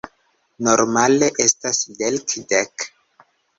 [0.67, 2.89] Normale estas kelkdek.